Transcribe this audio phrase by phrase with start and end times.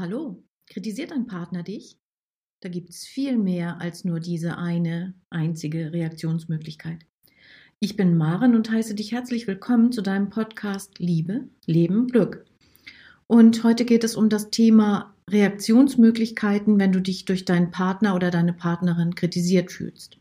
[0.00, 1.98] Hallo, kritisiert dein Partner dich?
[2.62, 7.04] Da gibt es viel mehr als nur diese eine einzige Reaktionsmöglichkeit.
[7.80, 12.46] Ich bin Maren und heiße dich herzlich willkommen zu deinem Podcast Liebe, Leben, Glück.
[13.26, 18.30] Und heute geht es um das Thema Reaktionsmöglichkeiten, wenn du dich durch deinen Partner oder
[18.30, 20.16] deine Partnerin kritisiert fühlst.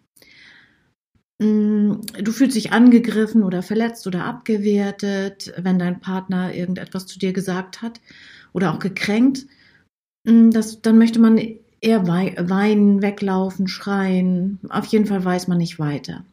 [1.41, 7.31] Mm, du fühlst dich angegriffen oder verletzt oder abgewertet, wenn dein Partner irgendetwas zu dir
[7.31, 8.01] gesagt hat
[8.51, 9.45] oder auch gekränkt.
[10.29, 11.39] Mm, das, dann möchte man
[11.81, 14.59] eher weinen, weglaufen, schreien.
[14.69, 16.25] Auf jeden Fall weiß man nicht weiter.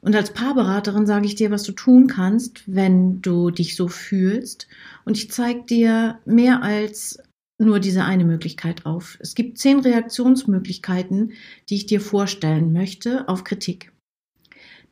[0.00, 4.68] Und als Paarberaterin sage ich dir, was du tun kannst, wenn du dich so fühlst.
[5.04, 7.18] Und ich zeige dir mehr als
[7.58, 9.16] nur diese eine Möglichkeit auf.
[9.20, 11.32] Es gibt zehn Reaktionsmöglichkeiten,
[11.68, 13.92] die ich dir vorstellen möchte auf Kritik.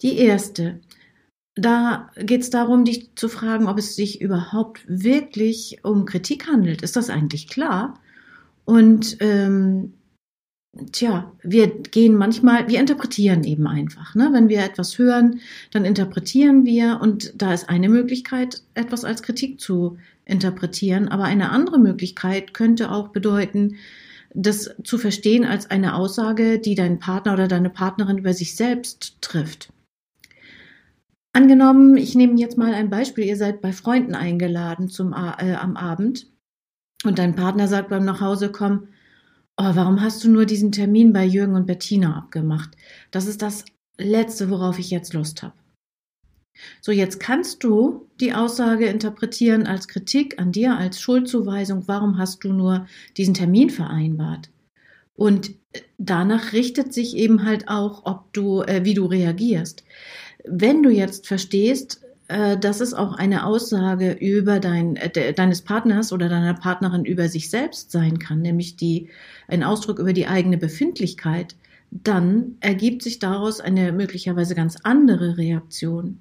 [0.02, 0.80] Die erste,
[1.55, 6.83] da geht es darum, dich zu fragen, ob es sich überhaupt wirklich um Kritik handelt.
[6.83, 8.00] Ist das eigentlich klar?
[8.64, 9.95] Und ähm,
[10.92, 14.14] tja, wir gehen manchmal, wir interpretieren eben einfach.
[14.14, 14.30] Ne?
[14.33, 19.61] Wenn wir etwas hören, dann interpretieren wir und da ist eine Möglichkeit, etwas als Kritik
[19.61, 21.08] zu interpretieren.
[21.08, 23.77] Aber eine andere Möglichkeit könnte auch bedeuten,
[24.34, 29.19] das zu verstehen als eine Aussage, die dein Partner oder deine Partnerin über sich selbst
[29.20, 29.69] trifft.
[31.33, 35.77] Angenommen, ich nehme jetzt mal ein Beispiel, ihr seid bei Freunden eingeladen zum, äh, am
[35.77, 36.27] Abend
[37.05, 38.88] und dein Partner sagt beim Nachhausekommen,
[39.56, 42.77] oh, warum hast du nur diesen Termin bei Jürgen und Bettina abgemacht?
[43.10, 43.64] Das ist das
[43.98, 45.55] Letzte, worauf ich jetzt Lust habe.
[46.80, 51.88] So, jetzt kannst du die Aussage interpretieren als Kritik an dir, als Schuldzuweisung.
[51.88, 54.50] Warum hast du nur diesen Termin vereinbart?
[55.16, 55.55] Und
[55.98, 59.84] danach richtet sich eben halt auch, ob du, äh, wie du reagierst.
[60.44, 66.12] Wenn du jetzt verstehst, äh, dass es auch eine Aussage über dein, äh, deines Partners
[66.12, 69.08] oder deiner Partnerin über sich selbst sein kann, nämlich die,
[69.47, 71.55] ein Ausdruck über die eigene Befindlichkeit,
[71.91, 76.21] dann ergibt sich daraus eine möglicherweise ganz andere Reaktion.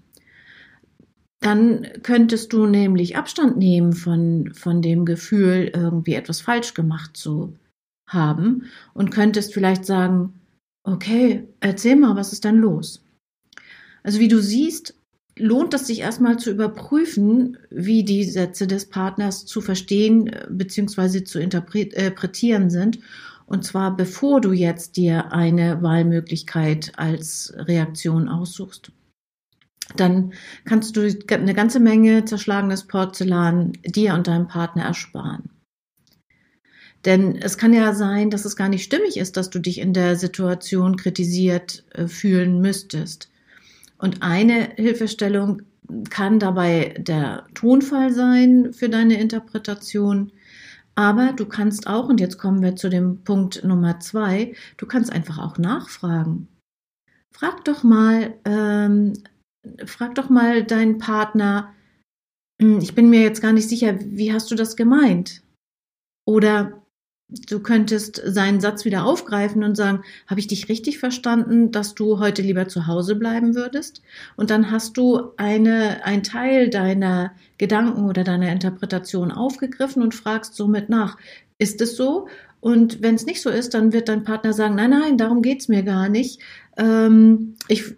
[1.39, 7.55] Dann könntest du nämlich Abstand nehmen von, von dem Gefühl, irgendwie etwas falsch gemacht zu
[8.07, 10.39] haben und könntest vielleicht sagen,
[10.83, 13.03] okay, erzähl mal, was ist denn los?
[14.03, 14.95] Also wie du siehst,
[15.37, 21.23] lohnt es sich erstmal zu überprüfen, wie die Sätze des Partners zu verstehen äh, bzw.
[21.23, 22.99] zu interpretieren sind.
[23.45, 28.91] Und zwar bevor du jetzt dir eine Wahlmöglichkeit als Reaktion aussuchst.
[29.97, 30.33] Dann
[30.65, 35.49] kannst du eine ganze Menge zerschlagenes Porzellan dir und deinem Partner ersparen.
[37.05, 39.93] Denn es kann ja sein, dass es gar nicht stimmig ist, dass du dich in
[39.93, 43.29] der Situation kritisiert äh, fühlen müsstest.
[44.03, 45.61] Und eine Hilfestellung
[46.09, 50.33] kann dabei der Tonfall sein für deine Interpretation.
[50.93, 55.09] Aber du kannst auch, und jetzt kommen wir zu dem Punkt Nummer zwei, du kannst
[55.09, 56.49] einfach auch nachfragen.
[57.33, 59.13] Frag doch mal, ähm,
[59.85, 61.73] frag doch mal deinen Partner,
[62.61, 65.43] hm, ich bin mir jetzt gar nicht sicher, wie hast du das gemeint?
[66.27, 66.82] Oder
[67.47, 72.19] Du könntest seinen Satz wieder aufgreifen und sagen, habe ich dich richtig verstanden, dass du
[72.19, 74.01] heute lieber zu Hause bleiben würdest?
[74.35, 80.55] Und dann hast du eine, ein Teil deiner Gedanken oder deiner Interpretation aufgegriffen und fragst
[80.55, 81.17] somit nach,
[81.57, 82.27] ist es so?
[82.59, 85.67] Und wenn es nicht so ist, dann wird dein Partner sagen, nein, nein, darum geht's
[85.67, 86.39] mir gar nicht.
[86.77, 87.95] Ähm, ich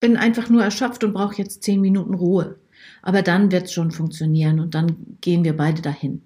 [0.00, 2.58] bin einfach nur erschöpft und brauche jetzt zehn Minuten Ruhe.
[3.02, 6.22] Aber dann wird es schon funktionieren und dann gehen wir beide dahin.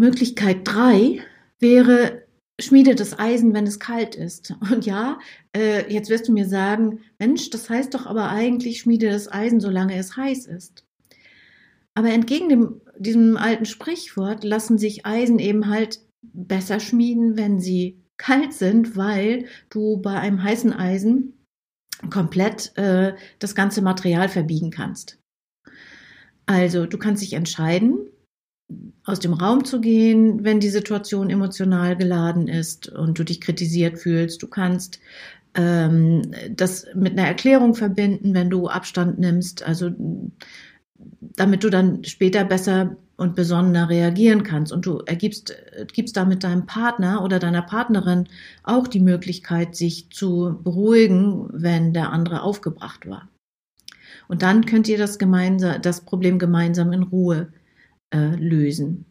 [0.00, 1.20] Möglichkeit drei
[1.60, 2.22] wäre,
[2.58, 4.54] schmiede das Eisen, wenn es kalt ist.
[4.72, 5.18] Und ja,
[5.56, 9.60] äh, jetzt wirst du mir sagen, Mensch, das heißt doch aber eigentlich, schmiede das Eisen,
[9.60, 10.84] solange es heiß ist.
[11.94, 18.02] Aber entgegen dem, diesem alten Sprichwort lassen sich Eisen eben halt besser schmieden, wenn sie
[18.16, 21.34] kalt sind, weil du bei einem heißen Eisen
[22.10, 25.18] komplett äh, das ganze Material verbiegen kannst.
[26.46, 28.08] Also du kannst dich entscheiden,
[29.10, 33.98] aus dem Raum zu gehen, wenn die Situation emotional geladen ist und du dich kritisiert
[33.98, 34.42] fühlst.
[34.42, 35.00] Du kannst
[35.54, 39.90] ähm, das mit einer Erklärung verbinden, wenn du Abstand nimmst, also
[41.20, 44.72] damit du dann später besser und besonnener reagieren kannst.
[44.72, 45.54] Und du ergibst,
[45.92, 48.28] gibst damit deinem Partner oder deiner Partnerin
[48.62, 53.28] auch die Möglichkeit, sich zu beruhigen, wenn der andere aufgebracht war.
[54.28, 57.52] Und dann könnt ihr das, gemeinsam, das Problem gemeinsam in Ruhe
[58.10, 59.04] äh, lösen.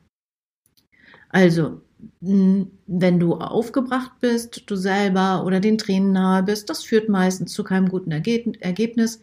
[1.29, 1.81] Also,
[2.21, 7.63] wenn du aufgebracht bist, du selber oder den Tränen nahe bist, das führt meistens zu
[7.63, 9.21] keinem guten Ergebnis.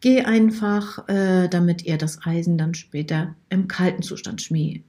[0.00, 4.84] Geh einfach, äh, damit ihr das Eisen dann später im kalten Zustand schmieden,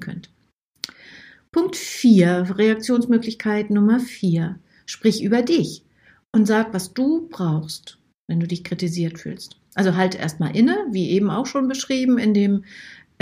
[0.00, 0.30] könnt.
[1.52, 4.58] Punkt 4, Reaktionsmöglichkeit Nummer 4.
[4.86, 5.84] Sprich über dich
[6.32, 9.56] und sag, was du brauchst, wenn du dich kritisiert fühlst.
[9.74, 12.64] Also halt erstmal inne, wie eben auch schon beschrieben in dem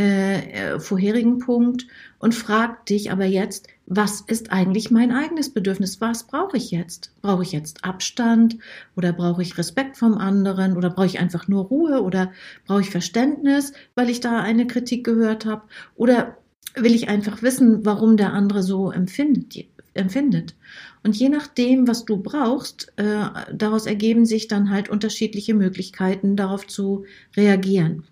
[0.00, 1.86] äh, äh, vorherigen Punkt
[2.18, 6.00] und frag dich aber jetzt, was ist eigentlich mein eigenes Bedürfnis?
[6.00, 7.12] Was brauche ich jetzt?
[7.20, 8.56] Brauche ich jetzt Abstand
[8.96, 12.32] oder brauche ich Respekt vom anderen oder brauche ich einfach nur Ruhe oder
[12.66, 15.64] brauche ich Verständnis, weil ich da eine Kritik gehört habe
[15.96, 16.38] oder
[16.74, 20.54] will ich einfach wissen, warum der andere so empfindet, empfindet.
[21.02, 26.66] Und je nachdem, was du brauchst, äh, daraus ergeben sich dann halt unterschiedliche Möglichkeiten, darauf
[26.66, 27.04] zu
[27.36, 28.04] reagieren.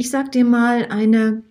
[0.00, 1.42] Ich sag dir mal eine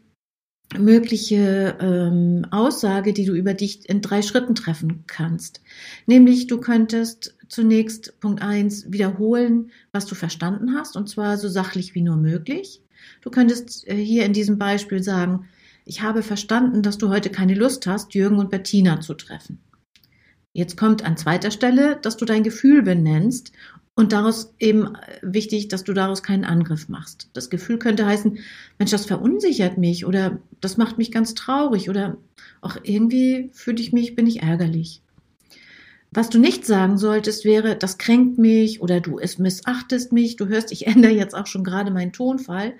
[0.78, 5.62] mögliche ähm, Aussage, die du über dich in drei Schritten treffen kannst.
[6.06, 11.94] Nämlich, du könntest zunächst Punkt eins wiederholen, was du verstanden hast, und zwar so sachlich
[11.94, 12.82] wie nur möglich.
[13.22, 15.50] Du könntest äh, hier in diesem Beispiel sagen,
[15.84, 19.60] ich habe verstanden, dass du heute keine Lust hast, Jürgen und Bettina zu treffen.
[20.54, 23.52] Jetzt kommt an zweiter Stelle, dass du dein Gefühl benennst
[23.98, 27.30] und daraus eben äh, wichtig, dass du daraus keinen Angriff machst.
[27.34, 28.38] Das Gefühl könnte heißen,
[28.78, 32.16] Mensch, das verunsichert mich oder das macht mich ganz traurig oder
[32.62, 35.02] auch irgendwie fühle ich mich, bin ich ärgerlich.
[36.18, 40.36] Was du nicht sagen solltest, wäre, das kränkt mich oder du es missachtest mich.
[40.36, 42.74] Du hörst, ich ändere jetzt auch schon gerade meinen Tonfall,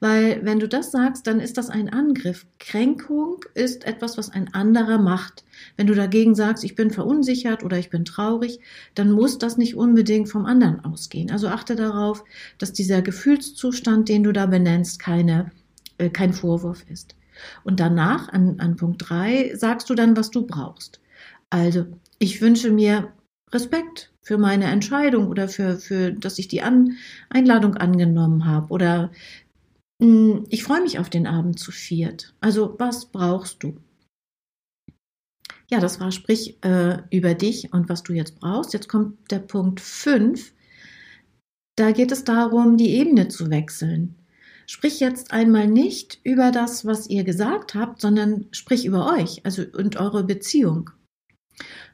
[0.00, 2.46] weil wenn du das sagst, dann ist das ein Angriff.
[2.58, 5.44] Kränkung ist etwas, was ein anderer macht.
[5.76, 8.58] Wenn du dagegen sagst, ich bin verunsichert oder ich bin traurig,
[8.96, 11.30] dann muss das nicht unbedingt vom anderen ausgehen.
[11.30, 12.24] Also achte darauf,
[12.58, 15.52] dass dieser Gefühlszustand, den du da benennst, keine,
[15.98, 17.14] äh, kein Vorwurf ist.
[17.62, 20.98] Und danach, an, an Punkt drei sagst du dann, was du brauchst.
[21.50, 21.86] Also,
[22.20, 23.12] ich wünsche mir
[23.50, 26.96] Respekt für meine Entscheidung oder für, für dass ich die An
[27.30, 29.10] Einladung angenommen habe oder
[29.98, 32.34] mh, hm, ich freue mich auf den Abend zu viert.
[32.40, 33.76] Also was brauchst du?
[35.68, 38.72] Ja, das war sprich äh, über dich und was du jetzt brauchst.
[38.72, 40.52] Jetzt kommt der Punkt 5.
[41.76, 44.16] Da geht es darum, die Ebene zu wechseln.
[44.66, 49.64] Sprich jetzt einmal nicht über das, was ihr gesagt habt, sondern sprich über euch, also
[49.72, 50.90] und eure Beziehung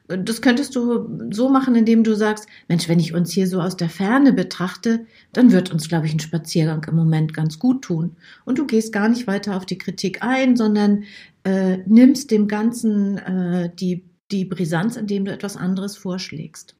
[0.07, 3.75] das könntest du so machen, indem du sagst, Mensch, wenn ich uns hier so aus
[3.75, 8.15] der Ferne betrachte, dann wird uns, glaube ich, ein Spaziergang im Moment ganz gut tun.
[8.45, 11.03] Und du gehst gar nicht weiter auf die Kritik ein, sondern
[11.43, 16.77] äh, nimmst dem Ganzen äh, die, die Brisanz, indem du etwas anderes vorschlägst.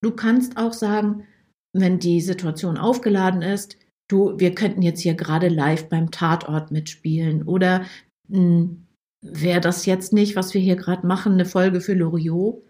[0.00, 1.24] Du kannst auch sagen,
[1.74, 3.76] wenn die Situation aufgeladen ist,
[4.08, 7.84] du, wir könnten jetzt hier gerade live beim Tatort mitspielen oder
[8.28, 8.87] mh, hm,
[9.20, 12.62] wäre das jetzt nicht, was wir hier gerade machen, eine Folge für Loriot?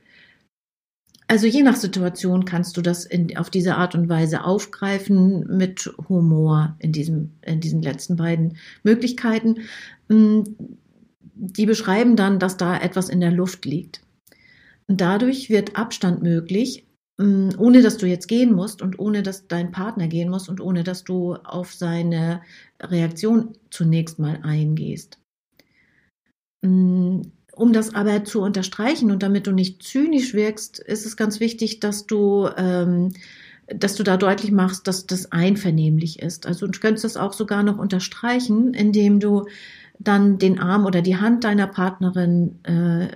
[1.31, 5.93] Also je nach Situation kannst du das in, auf diese Art und Weise aufgreifen mit
[6.09, 9.61] Humor in, diesem, in diesen letzten beiden Möglichkeiten.
[10.09, 10.41] Mm,
[11.35, 14.01] die beschreiben dann, dass da etwas in der Luft liegt.
[14.87, 16.87] Dadurch wird Abstand möglich,
[17.19, 20.63] mm, ohne dass du jetzt gehen musst und ohne dass dein Partner gehen muss und
[20.63, 22.41] ohne dass du auf seine
[22.81, 25.19] Reaktion zunächst mal eingehst.
[26.63, 27.23] Mm,
[27.55, 31.81] um das aber zu unterstreichen und damit du nicht zynisch wirkst, ist es ganz wichtig,
[31.81, 33.13] dass du, ähm,
[33.67, 36.47] dass du da deutlich machst, dass das einvernehmlich ist.
[36.47, 39.47] Also du könntest das auch sogar noch unterstreichen, indem du
[39.99, 43.09] dann den Arm oder die Hand deiner Partnerin äh,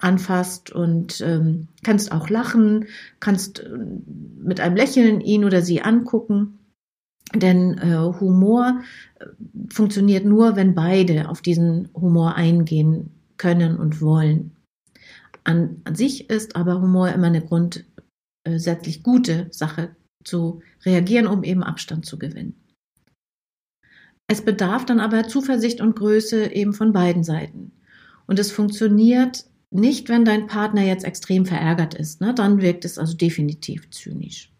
[0.00, 2.86] anfasst und ähm, kannst auch lachen,
[3.20, 3.68] kannst äh,
[4.42, 6.58] mit einem Lächeln ihn oder sie angucken.
[7.34, 8.80] Denn äh, Humor
[9.18, 9.26] äh,
[9.72, 14.56] funktioniert nur, wenn beide auf diesen Humor eingehen können und wollen.
[15.42, 21.62] An, an sich ist aber Humor immer eine grundsätzlich gute Sache zu reagieren, um eben
[21.62, 22.54] Abstand zu gewinnen.
[24.26, 27.72] Es bedarf dann aber Zuversicht und Größe eben von beiden Seiten.
[28.26, 32.20] Und es funktioniert nicht, wenn dein Partner jetzt extrem verärgert ist.
[32.20, 32.32] Ne?
[32.34, 34.53] Dann wirkt es also definitiv zynisch.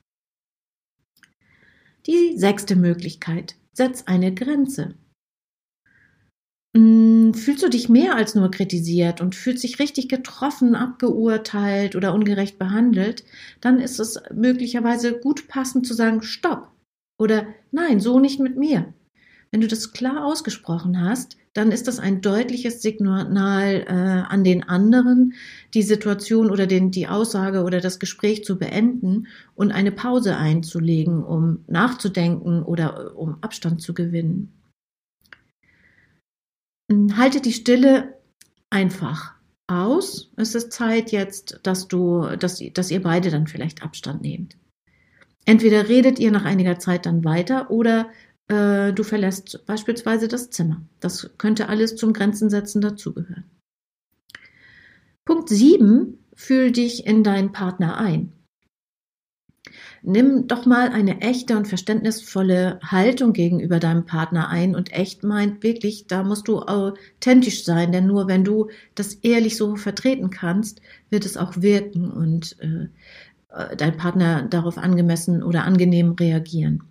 [2.06, 3.56] Die sechste Möglichkeit.
[3.72, 4.94] Setz eine Grenze.
[6.76, 12.12] Hm, fühlst du dich mehr als nur kritisiert und fühlst dich richtig getroffen, abgeurteilt oder
[12.12, 13.24] ungerecht behandelt,
[13.60, 16.70] dann ist es möglicherweise gut passend zu sagen Stopp
[17.18, 18.92] oder Nein, so nicht mit mir.
[19.50, 24.64] Wenn du das klar ausgesprochen hast, dann ist das ein deutliches Signal äh, an den
[24.64, 25.34] anderen,
[25.72, 31.22] die Situation oder den, die Aussage oder das Gespräch zu beenden und eine Pause einzulegen,
[31.24, 34.52] um nachzudenken oder äh, um Abstand zu gewinnen.
[36.90, 38.18] Hm, halte die Stille
[38.70, 39.34] einfach
[39.68, 40.32] aus.
[40.36, 44.56] Es ist Zeit jetzt, dass du, dass, dass ihr beide dann vielleicht Abstand nehmt.
[45.46, 48.08] Entweder redet ihr nach einiger Zeit dann weiter oder
[48.48, 50.82] äh, du verlässt beispielsweise das Zimmer.
[51.00, 53.44] Das könnte alles zum Grenzensetzen dazugehören.
[55.24, 56.18] Punkt 7.
[56.34, 58.32] Fühl dich in deinen Partner ein.
[60.02, 65.62] Nimm doch mal eine echte und verständnisvolle Haltung gegenüber deinem Partner ein und echt meint
[65.62, 70.82] wirklich, da musst du authentisch sein, denn nur wenn du das ehrlich so vertreten kannst,
[71.08, 72.88] wird es auch wirken und äh,
[73.76, 76.82] dein Partner darauf angemessen oder angenehm reagieren.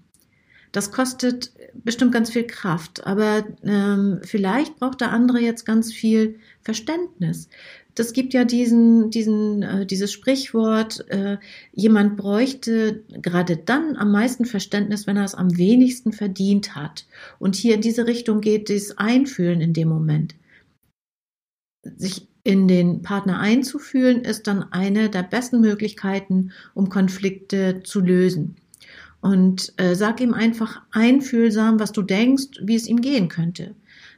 [0.74, 6.40] Das kostet bestimmt ganz viel Kraft, aber ähm, vielleicht braucht der andere jetzt ganz viel
[6.62, 7.48] Verständnis
[7.96, 11.38] das gibt ja diesen, diesen, äh, dieses Sprichwort, äh,
[11.74, 17.06] jemand bräuchte gerade dann am meisten Verständnis, wenn er es am wenigsten verdient hat.
[17.40, 20.36] Und hier in diese Richtung geht das Einfühlen in dem Moment.
[21.84, 28.56] Sich in den Partner einzufühlen, ist dann eine der besten Möglichkeiten, um Konflikte zu lösen.
[29.24, 33.74] Und äh, sag ihm einfach einfühlsam, was du denkst, wie es ihm gehen könnte.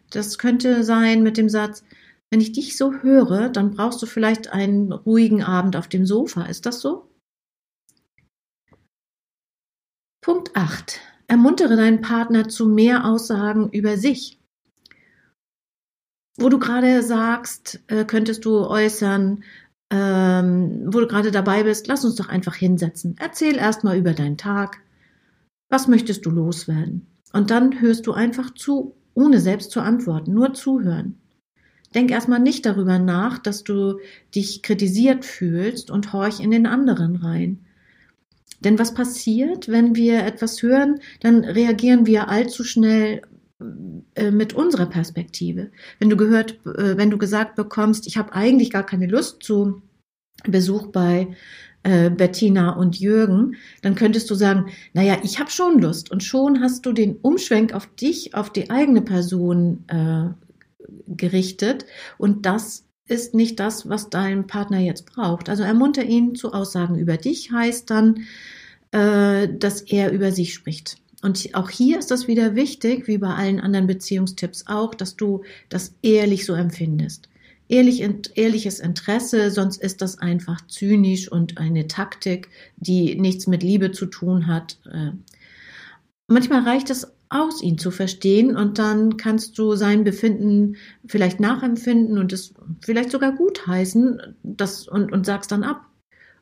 [0.10, 1.84] Das könnte sein mit dem Satz,
[2.32, 6.46] wenn ich dich so höre, dann brauchst du vielleicht einen ruhigen Abend auf dem Sofa.
[6.46, 7.08] Ist das so?
[10.22, 11.00] Punkt 8.
[11.28, 14.40] Ermuntere deinen Partner zu mehr Aussagen über sich.
[16.38, 19.44] Wo du gerade sagst, äh, könntest du äußern,
[19.92, 23.16] ähm, wo du gerade dabei bist, lass uns doch einfach hinsetzen.
[23.20, 24.82] Erzähl erstmal über deinen Tag.
[25.70, 27.08] Was möchtest du loswerden?
[27.34, 31.18] Und dann hörst du einfach zu, ohne selbst zu antworten, nur zuhören.
[31.94, 34.00] Denk erstmal nicht darüber nach, dass du
[34.34, 37.66] dich kritisiert fühlst und horch in den anderen rein.
[38.60, 43.22] Denn was passiert, wenn wir etwas hören, dann reagieren wir allzu schnell
[44.16, 45.72] äh, mit unserer Perspektive.
[46.00, 49.82] Wenn du gehört, äh, wenn du gesagt bekommst, ich habe eigentlich gar keine Lust zu
[50.44, 51.36] Besuch bei
[51.86, 56.60] äh, Bettina und Jürgen, dann könntest du sagen, naja, ich habe schon Lust und schon
[56.60, 60.30] hast du den Umschwenk auf dich, auf die eigene Person äh,
[61.08, 61.86] gerichtet
[62.18, 65.48] und das ist nicht das, was dein Partner jetzt braucht.
[65.48, 68.26] Also ermunter ihn zu Aussagen über dich, heißt dann,
[68.92, 70.98] äh, dass er über sich spricht.
[71.22, 75.44] Und auch hier ist das wieder wichtig, wie bei allen anderen Beziehungstipps auch, dass du
[75.70, 77.30] das ehrlich so empfindest.
[77.68, 83.92] Ehrlich, ehrliches Interesse, sonst ist das einfach zynisch und eine Taktik, die nichts mit Liebe
[83.92, 84.78] zu tun hat.
[84.92, 85.12] Äh,
[86.28, 92.20] manchmal reicht es aus, ihn zu verstehen und dann kannst du sein Befinden vielleicht nachempfinden
[92.20, 95.88] und es vielleicht sogar gutheißen das, und, und sagst dann ab.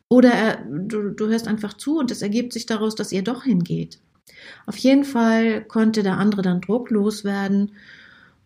[0.09, 3.43] Oder er, du, du hörst einfach zu und es ergibt sich daraus, dass ihr doch
[3.45, 3.99] hingeht.
[4.65, 7.71] Auf jeden Fall konnte der andere dann drucklos werden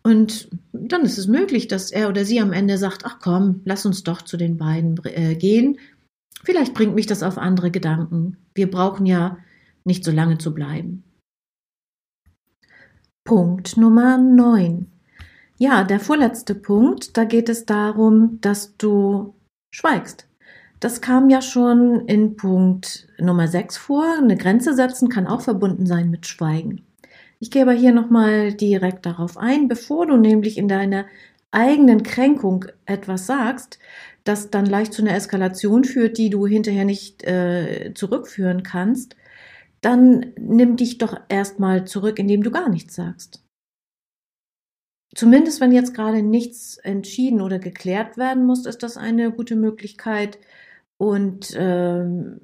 [0.08, 3.84] und dann ist es möglich, dass er oder sie am Ende sagt, ach komm, lass
[3.84, 5.78] uns doch zu den beiden äh, gehen.
[6.44, 8.38] Vielleicht bringt mich das auf andere Gedanken.
[8.54, 9.36] Wir brauchen ja
[9.84, 11.04] nicht so lange zu bleiben.
[13.22, 14.90] Punkt Nummer 9.
[15.58, 19.34] Ja, der vorletzte Punkt, da geht es darum, dass du
[19.74, 20.26] schweigst.
[20.80, 24.06] Das kam ja schon in Punkt Nummer 6 vor.
[24.16, 26.87] Eine Grenze setzen kann auch verbunden sein mit Schweigen.
[27.40, 31.06] Ich gehe aber hier nochmal direkt darauf ein, bevor du nämlich in deiner
[31.50, 33.78] eigenen Kränkung etwas sagst,
[34.24, 39.16] das dann leicht zu einer Eskalation führt, die du hinterher nicht äh, zurückführen kannst,
[39.80, 43.44] dann nimm dich doch erstmal zurück, indem du gar nichts sagst.
[45.14, 50.38] Zumindest wenn jetzt gerade nichts entschieden oder geklärt werden muss, ist das eine gute Möglichkeit
[50.98, 52.40] und ähm,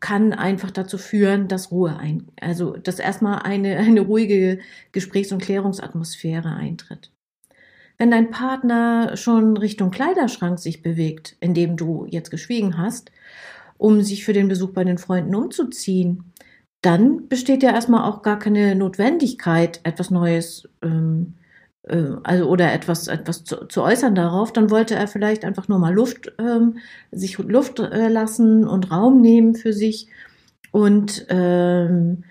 [0.00, 4.60] kann einfach dazu führen, dass Ruhe ein, also dass erstmal eine, eine ruhige
[4.92, 7.10] Gesprächs- und Klärungsatmosphäre eintritt.
[7.98, 13.12] Wenn dein Partner schon Richtung Kleiderschrank sich bewegt, in dem du jetzt geschwiegen hast,
[13.78, 16.32] um sich für den Besuch bei den Freunden umzuziehen,
[16.80, 21.41] dann besteht ja erstmal auch gar keine Notwendigkeit, etwas Neues, ähm, äh,
[21.84, 24.52] also oder etwas, etwas zu, zu, äußern darauf.
[24.52, 26.78] Dann wollte er vielleicht einfach nur mal Luft, ähm,
[27.10, 30.08] sich Luft äh, lassen und Raum nehmen für sich.
[30.70, 32.24] Und ähm,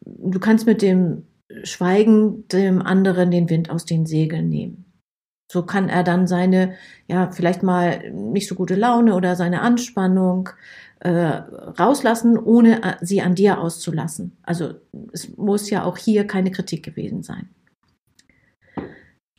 [0.00, 1.24] du kannst mit dem
[1.62, 4.84] Schweigen dem anderen den Wind aus den Segeln nehmen.
[5.50, 6.74] So kann er dann seine,
[7.06, 10.48] ja, vielleicht mal nicht so gute Laune oder seine Anspannung
[10.98, 14.36] äh, rauslassen, ohne äh, sie an dir auszulassen.
[14.42, 14.74] Also
[15.12, 17.48] es muss ja auch hier keine Kritik gewesen sein.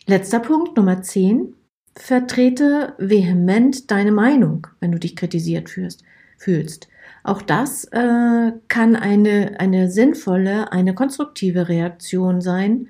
[0.10, 1.54] Letzter Punkt, Nummer 10.
[1.94, 6.02] Vertrete vehement deine Meinung, wenn du dich kritisiert fühlst.
[6.38, 6.88] fühlst.
[7.26, 12.88] Auch das äh, kann eine, eine sinnvolle, eine konstruktive Reaktion sein.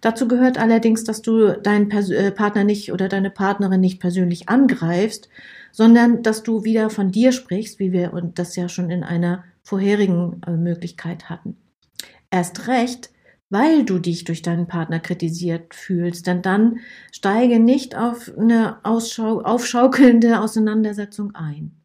[0.00, 4.48] Dazu gehört allerdings, dass du deinen Pers äh, Partner nicht oder deine Partnerin nicht persönlich
[4.48, 5.28] angreifst,
[5.70, 10.40] sondern dass du wieder von dir sprichst, wie wir das ja schon in einer vorherigen
[10.44, 11.56] äh, Möglichkeit hatten.
[12.28, 13.10] Erst recht,
[13.50, 16.80] weil du dich durch deinen Partner kritisiert fühlst, denn dann
[17.12, 21.80] steige nicht auf eine Ausschau aufschaukelnde Auseinandersetzung ein.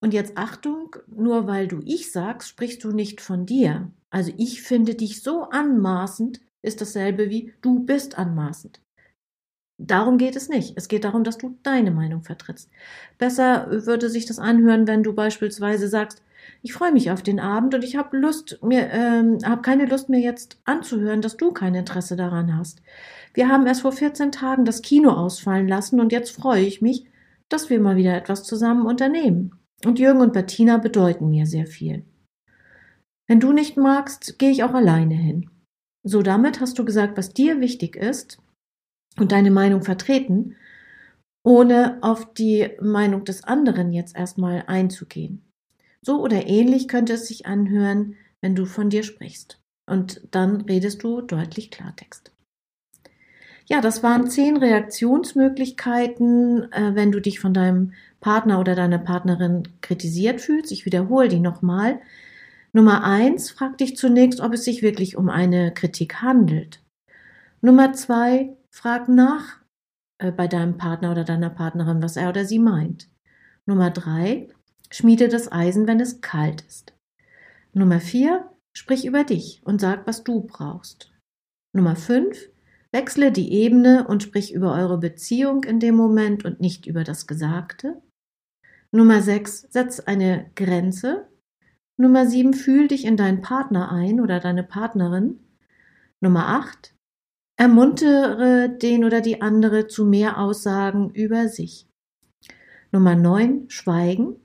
[0.00, 3.90] Und jetzt Achtung, nur weil du ich sagst, sprichst du nicht von dir.
[4.10, 8.80] Also ich finde dich so anmaßend, ist dasselbe wie du bist anmaßend.
[9.80, 10.72] Darum geht es nicht.
[10.76, 12.68] Es geht darum, dass du deine Meinung vertrittst.
[13.16, 16.22] Besser würde sich das anhören, wenn du beispielsweise sagst,
[16.62, 20.08] ich freue mich auf den Abend und ich habe Lust, mir, ähm, habe keine Lust
[20.08, 22.82] mir jetzt anzuhören, dass du kein Interesse daran hast.
[23.34, 27.06] Wir haben erst vor 14 Tagen das Kino ausfallen lassen und jetzt freue ich mich,
[27.48, 29.54] dass wir mal wieder etwas zusammen unternehmen.
[29.84, 32.04] Und Jürgen und Bettina bedeuten mir sehr viel.
[33.28, 35.50] Wenn du nicht magst, gehe ich auch alleine hin.
[36.02, 38.38] So damit hast du gesagt, was dir wichtig ist
[39.18, 40.56] und deine Meinung vertreten,
[41.44, 45.47] ohne auf die Meinung des anderen jetzt erstmal einzugehen.
[46.08, 49.60] So oder ähnlich könnte es sich anhören, wenn du von dir sprichst.
[49.84, 52.32] Und dann redest du deutlich Klartext.
[53.66, 59.68] Ja, das waren zehn Reaktionsmöglichkeiten, äh, wenn du dich von deinem Partner oder deiner Partnerin
[59.82, 60.72] kritisiert fühlst.
[60.72, 62.00] Ich wiederhole die nochmal.
[62.72, 66.82] Nummer eins, frag dich zunächst, ob es sich wirklich um eine Kritik handelt.
[67.60, 69.60] Nummer zwei, frag nach
[70.16, 73.10] äh, bei deinem Partner oder deiner Partnerin, was er oder sie meint.
[73.66, 74.48] Nummer drei,
[74.90, 76.94] Schmiede das Eisen, wenn es kalt ist.
[77.72, 78.50] Nummer 4.
[78.72, 81.12] Sprich über dich und sag, was du brauchst.
[81.74, 82.50] Nummer 5.
[82.92, 87.26] Wechsle die Ebene und sprich über eure Beziehung in dem Moment und nicht über das
[87.26, 88.00] Gesagte.
[88.90, 89.68] Nummer 6.
[89.70, 91.28] Setz eine Grenze.
[91.98, 92.54] Nummer 7.
[92.54, 95.40] Fühl dich in deinen Partner ein oder deine Partnerin.
[96.20, 96.94] Nummer 8.
[97.58, 101.86] Ermuntere den oder die andere zu mehr Aussagen über sich.
[102.92, 103.68] Nummer 9.
[103.68, 104.36] Schweigen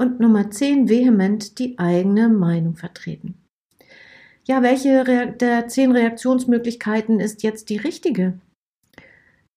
[0.00, 3.34] und Nummer 10 vehement die eigene Meinung vertreten.
[4.46, 5.04] Ja, welche
[5.38, 8.40] der zehn Reaktionsmöglichkeiten ist jetzt die richtige?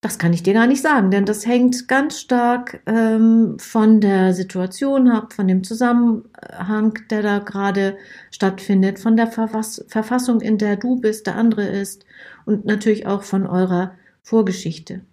[0.02, 4.34] Das kann ich dir gar nicht sagen, denn das hängt ganz stark ähm, von der
[4.34, 7.98] Situation ab, von dem Zusammenhang, der da gerade
[8.30, 12.06] stattfindet, von der Verfass Verfassung, in der du bist, der andere ist
[12.44, 15.06] und natürlich auch von eurer Vorgeschichte.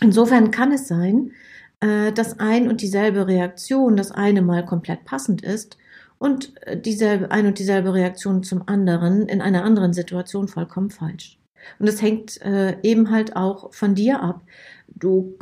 [0.00, 1.32] Insofern kann es sein,
[1.84, 5.76] äh, dass ein und dieselbe Reaktion das eine mal komplett passend ist
[6.18, 11.38] und äh, dieselbe, ein und dieselbe Reaktion zum anderen in einer anderen Situation vollkommen falsch.
[11.78, 14.40] Und es hängt äh, eben halt auch von dir ab.
[14.88, 15.34] Du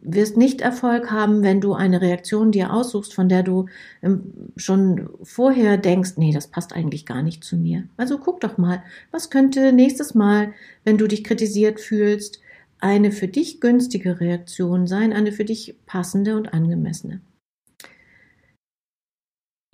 [0.00, 3.66] wirst nicht Erfolg haben, wenn du eine Reaktion dir aussuchst, von der du
[4.02, 7.84] ähm, schon vorher denkst, nee, das passt eigentlich gar nicht zu mir.
[7.98, 12.40] Also guck doch mal, was könnte nächstes Mal, wenn du dich kritisiert fühlst,
[12.82, 17.20] eine für dich günstige Reaktion sein, eine für dich passende und angemessene.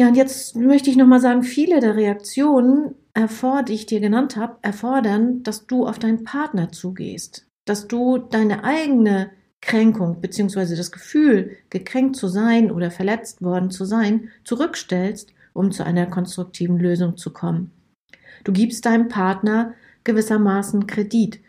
[0.01, 4.59] Ja, und jetzt möchte ich nochmal sagen, viele der Reaktionen, die ich dir genannt habe,
[4.62, 10.77] erfordern, dass du auf deinen Partner zugehst, dass du deine eigene Kränkung bzw.
[10.77, 16.79] das Gefühl, gekränkt zu sein oder verletzt worden zu sein, zurückstellst, um zu einer konstruktiven
[16.79, 17.73] Lösung zu kommen.
[18.44, 21.40] Du gibst deinem Partner gewissermaßen Kredit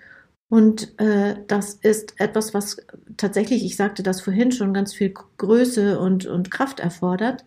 [0.49, 2.77] und äh, das ist etwas, was
[3.17, 7.45] tatsächlich, ich sagte das vorhin schon, ganz viel Größe und, und Kraft erfordert.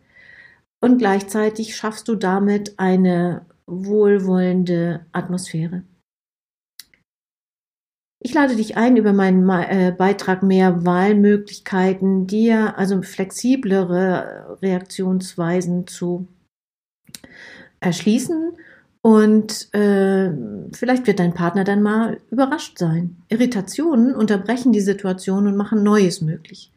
[0.81, 5.83] Und gleichzeitig schaffst du damit eine wohlwollende Atmosphäre.
[8.21, 16.29] Ich lade dich ein, über meinen äh, Beitrag mehr Wahlmöglichkeiten, dir also flexiblere Reaktionsweisen zu
[17.81, 18.53] erschließen
[19.03, 20.31] und äh,
[20.73, 23.17] vielleicht wird dein Partner dann mal überrascht sein.
[23.29, 26.71] Irritationen unterbrechen die Situation und machen Neues möglich.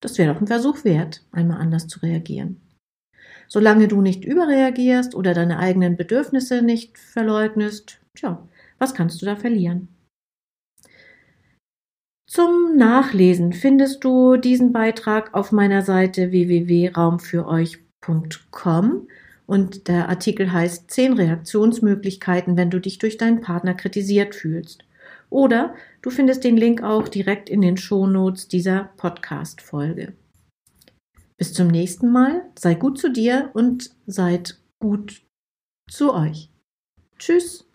[0.00, 2.60] Das wäre doch ein Versuch wert, einmal anders zu reagieren.
[3.46, 9.36] Solange du nicht überreagierst oder deine eigenen Bedürfnisse nicht verleugnest, tja, was kannst du da
[9.36, 9.86] verlieren?
[12.26, 19.06] Zum Nachlesen findest du diesen Beitrag auf meiner Seite www.raumfüreuch.com
[19.46, 24.84] und der Artikel heißt Zehn Reaktionsmöglichkeiten, wenn du dich durch deinen Partner kritisiert fühlst.
[25.30, 30.14] Oder du findest den Link auch direkt in den Shownotes dieser Podcast-Folge.
[31.36, 35.22] Bis zum nächsten Mal, sei gut zu dir und seid gut
[35.90, 36.48] zu euch.
[37.18, 37.66] Tschüss.